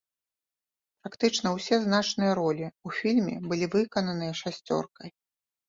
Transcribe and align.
Практычна 1.03 1.47
ўсе 1.57 1.75
значныя 1.85 2.31
ролі 2.41 2.67
ў 2.71 2.89
фільме 3.03 3.37
былі 3.49 3.65
выкананыя 3.79 4.33
шасцёркай. 4.43 5.17